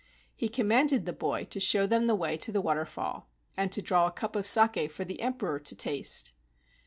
[0.35, 4.07] He commanded the boy to show them the way to the waterfall and to draw
[4.07, 6.31] a cup of saki for the Emperor to taste.